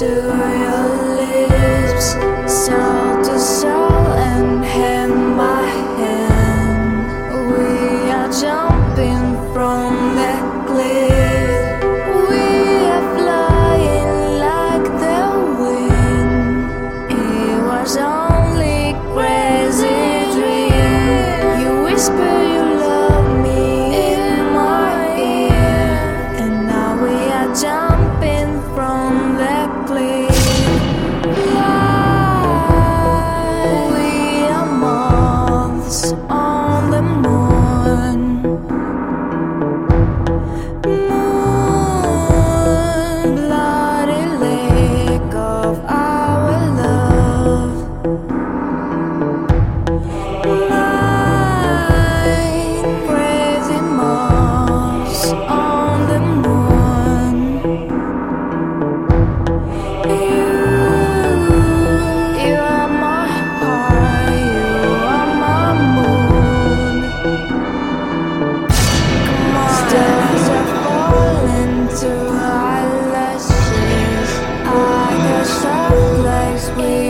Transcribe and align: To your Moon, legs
To 0.00 0.06
your 0.06 0.99
Moon, 40.90 41.19
legs 76.80 77.09